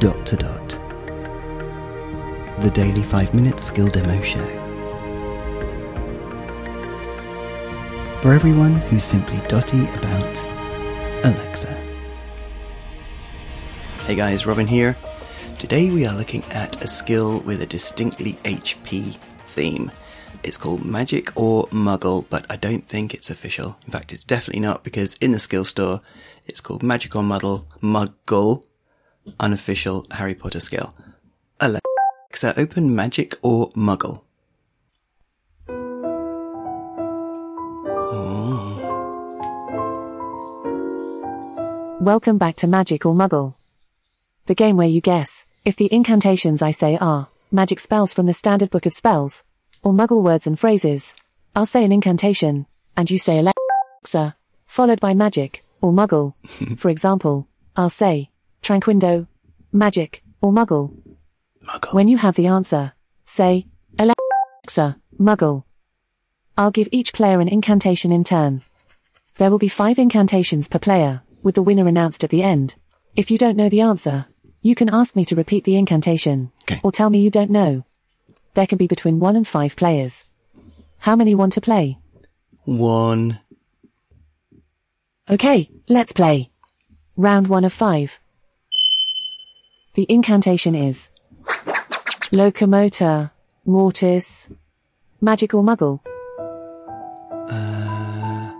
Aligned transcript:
Dot 0.00 0.24
to 0.24 0.36
Dot. 0.36 0.68
The 2.62 2.70
daily 2.72 3.02
5 3.02 3.34
minute 3.34 3.60
skill 3.60 3.86
demo 3.88 4.18
show. 4.22 4.46
For 8.22 8.32
everyone 8.32 8.76
who's 8.76 9.04
simply 9.04 9.46
dotty 9.46 9.84
about 9.90 10.42
Alexa. 11.22 11.74
Hey 14.06 14.14
guys, 14.14 14.46
Robin 14.46 14.66
here. 14.66 14.96
Today 15.58 15.90
we 15.90 16.06
are 16.06 16.16
looking 16.16 16.44
at 16.44 16.82
a 16.82 16.86
skill 16.86 17.40
with 17.40 17.60
a 17.60 17.66
distinctly 17.66 18.38
HP 18.44 19.16
theme. 19.48 19.92
It's 20.42 20.56
called 20.56 20.82
Magic 20.82 21.30
or 21.36 21.66
Muggle, 21.66 22.24
but 22.30 22.46
I 22.50 22.56
don't 22.56 22.88
think 22.88 23.12
it's 23.12 23.28
official. 23.28 23.76
In 23.84 23.92
fact, 23.92 24.14
it's 24.14 24.24
definitely 24.24 24.60
not 24.60 24.82
because 24.82 25.12
in 25.16 25.32
the 25.32 25.38
skill 25.38 25.64
store, 25.64 26.00
it's 26.46 26.62
called 26.62 26.82
Magic 26.82 27.14
or 27.14 27.22
Muddle, 27.22 27.66
Muggle, 27.82 28.64
unofficial 29.38 30.06
Harry 30.10 30.34
Potter 30.34 30.60
skill. 30.60 30.94
Alexa, 31.60 32.58
open 32.58 32.94
Magic 32.94 33.38
or 33.42 33.70
Muggle. 33.70 34.22
Hmm. 38.00 38.78
Welcome 42.04 42.38
back 42.38 42.56
to 42.56 42.66
Magic 42.66 43.04
or 43.04 43.14
Muggle. 43.14 43.54
The 44.46 44.54
game 44.54 44.76
where 44.76 44.88
you 44.88 45.00
guess 45.00 45.44
if 45.64 45.76
the 45.76 45.92
incantations 45.92 46.62
I 46.62 46.70
say 46.70 46.96
are 46.98 47.28
magic 47.52 47.78
spells 47.78 48.14
from 48.14 48.26
the 48.26 48.34
standard 48.34 48.70
book 48.70 48.86
of 48.86 48.94
spells 48.94 49.42
or 49.82 49.92
muggle 49.92 50.22
words 50.22 50.46
and 50.46 50.58
phrases. 50.58 51.14
I'll 51.54 51.66
say 51.66 51.84
an 51.84 51.92
incantation 51.92 52.66
and 52.96 53.10
you 53.10 53.18
say 53.18 53.38
Alexa, 53.38 54.36
followed 54.66 55.00
by 55.00 55.14
magic 55.14 55.64
or 55.80 55.92
muggle. 55.92 56.34
For 56.78 56.90
example, 56.90 57.46
I'll 57.76 57.90
say 57.90 58.30
Tranquindo, 58.62 59.26
magic 59.72 60.22
or 60.40 60.52
muggle. 60.52 60.96
Muggle. 61.64 61.94
When 61.94 62.08
you 62.08 62.18
have 62.18 62.36
the 62.36 62.46
answer, 62.46 62.92
say 63.24 63.66
Alexa, 63.98 64.98
muggle. 65.18 65.64
I'll 66.56 66.70
give 66.70 66.88
each 66.92 67.12
player 67.12 67.40
an 67.40 67.48
incantation 67.48 68.12
in 68.12 68.24
turn. 68.24 68.62
There 69.36 69.50
will 69.50 69.58
be 69.58 69.68
five 69.68 69.98
incantations 69.98 70.68
per 70.68 70.78
player, 70.78 71.22
with 71.42 71.54
the 71.54 71.62
winner 71.62 71.88
announced 71.88 72.24
at 72.24 72.30
the 72.30 72.42
end. 72.42 72.74
If 73.16 73.30
you 73.30 73.38
don't 73.38 73.56
know 73.56 73.68
the 73.68 73.80
answer, 73.80 74.26
you 74.60 74.74
can 74.74 74.90
ask 74.90 75.16
me 75.16 75.24
to 75.24 75.36
repeat 75.36 75.64
the 75.64 75.76
incantation. 75.76 76.52
Okay. 76.64 76.80
Or 76.84 76.92
tell 76.92 77.08
me 77.08 77.20
you 77.20 77.30
don't 77.30 77.50
know. 77.50 77.84
There 78.54 78.66
can 78.66 78.78
be 78.78 78.86
between 78.86 79.20
one 79.20 79.36
and 79.36 79.48
five 79.48 79.76
players. 79.76 80.24
How 80.98 81.16
many 81.16 81.34
want 81.34 81.54
to 81.54 81.60
play? 81.60 81.98
One. 82.64 83.40
Okay, 85.30 85.70
let's 85.88 86.12
play. 86.12 86.50
Round 87.16 87.48
one 87.48 87.64
of 87.64 87.72
five. 87.72 88.18
The 89.94 90.06
incantation 90.08 90.76
is 90.76 91.08
Locomotor, 92.30 93.32
Mortis, 93.64 94.48
Magic 95.20 95.52
or 95.52 95.64
Muggle. 95.64 95.98
Uh, 97.50 98.52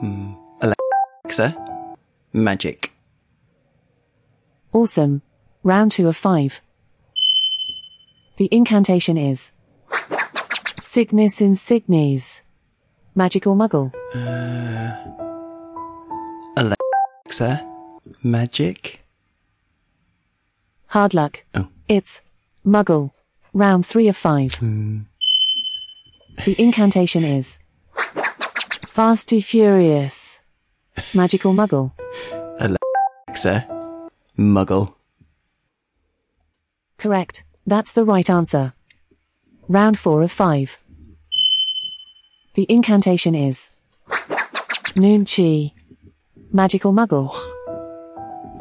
hmm. 0.00 0.32
Alexa, 0.62 1.54
Magic. 2.32 2.94
Awesome. 4.72 5.20
Round 5.62 5.92
two 5.92 6.08
of 6.08 6.16
five. 6.16 6.62
The 8.38 8.48
incantation 8.50 9.18
is 9.18 9.52
Cygnus 10.80 11.40
Insignis. 11.40 12.40
Magic 13.14 13.46
or 13.46 13.54
Muggle. 13.54 13.92
Uh, 14.14 14.96
Alexa, 16.56 17.66
Magic. 18.22 18.97
Hard 20.88 21.14
luck. 21.14 21.44
Oh. 21.54 21.68
It's 21.88 22.22
Muggle. 22.66 23.12
Round 23.52 23.84
three 23.84 24.08
of 24.08 24.16
five. 24.16 24.54
Hmm. 24.54 25.00
The 26.44 26.54
incantation 26.60 27.24
is 27.24 27.58
Fasty 28.86 29.42
Furious. 29.42 30.40
Magical 31.14 31.52
Muggle. 31.52 31.92
Alexa, 32.58 33.66
Muggle. 34.38 34.94
Correct. 36.98 37.44
That's 37.66 37.92
the 37.92 38.04
right 38.04 38.28
answer. 38.28 38.72
Round 39.68 39.98
four 39.98 40.22
of 40.22 40.32
five. 40.32 40.78
The 42.54 42.66
incantation 42.68 43.34
is 43.34 43.68
Noonchi. 44.96 45.72
Magic 46.50 46.86
or 46.86 46.92
Muggle. 46.92 47.30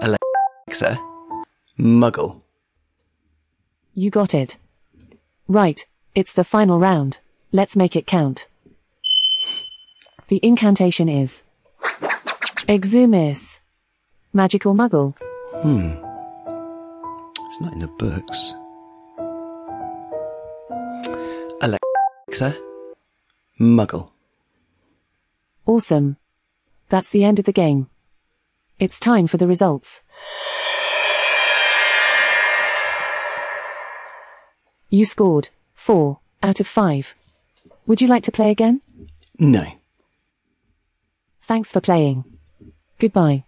Alexa, 0.00 0.98
Muggle. 1.78 2.42
You 3.94 4.10
got 4.10 4.34
it. 4.34 4.58
Right. 5.48 5.86
It's 6.14 6.32
the 6.32 6.44
final 6.44 6.78
round. 6.78 7.18
Let's 7.52 7.76
make 7.76 7.96
it 7.96 8.06
count. 8.06 8.46
The 10.28 10.40
incantation 10.42 11.08
is 11.08 11.42
Exumis. 12.68 13.60
Magical 14.32 14.74
Muggle. 14.74 15.14
Hmm. 15.62 15.92
It's 17.46 17.60
not 17.60 17.72
in 17.74 17.80
the 17.80 17.88
books. 17.88 18.54
Alexa, 21.60 22.56
Muggle. 23.60 24.10
Awesome. 25.66 26.16
That's 26.88 27.10
the 27.10 27.24
end 27.24 27.38
of 27.38 27.44
the 27.44 27.52
game. 27.52 27.88
It's 28.78 28.98
time 28.98 29.26
for 29.26 29.36
the 29.36 29.46
results. 29.46 30.02
You 34.92 35.06
scored 35.06 35.48
4 35.72 36.18
out 36.42 36.60
of 36.60 36.66
5. 36.66 37.14
Would 37.86 38.02
you 38.02 38.08
like 38.08 38.24
to 38.24 38.30
play 38.30 38.50
again? 38.50 38.82
No. 39.38 39.64
Thanks 41.40 41.72
for 41.72 41.80
playing. 41.80 42.24
Goodbye. 42.98 43.44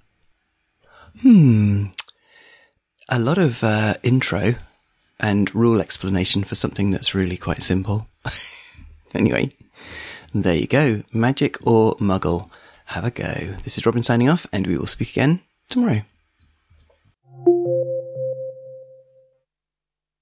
Hmm. 1.21 1.89
A 3.11 3.19
lot 3.19 3.37
of 3.37 3.63
uh, 3.63 3.97
intro 4.03 4.55
and 5.21 5.55
rule 5.55 5.83
explanation 5.83 6.45
for 6.45 6.55
something 6.55 6.91
that's 6.91 7.15
really 7.15 7.37
quite 7.37 7.63
simple. 7.63 8.07
anyway, 9.15 9.51
there 10.33 10.57
you 10.57 10.67
go. 10.67 11.03
Magic 11.13 11.59
or 11.67 11.95
Muggle. 11.97 12.49
Have 12.87 13.05
a 13.05 13.11
go. 13.11 13.55
This 13.65 13.77
is 13.77 13.85
Robin 13.85 14.03
signing 14.03 14.31
off, 14.31 14.47
and 14.51 14.67
we 14.67 14.79
will 14.79 14.87
speak 14.87 15.11
again 15.11 15.43
tomorrow. 15.69 16.01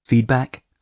Feedback, 0.03 0.62